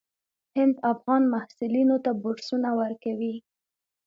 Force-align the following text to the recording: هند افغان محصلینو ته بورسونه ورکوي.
هند 0.57 0.75
افغان 0.93 1.23
محصلینو 1.33 1.97
ته 2.05 2.11
بورسونه 2.21 2.69
ورکوي. 2.79 3.35